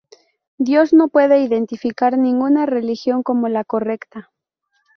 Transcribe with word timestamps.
Dios 0.57 0.93
no 0.93 1.09
puede 1.09 1.41
identificar 1.41 2.17
ninguna 2.17 2.65
religión 2.65 3.21
como 3.21 3.49
la 3.49 3.63
correcta. 3.63 4.31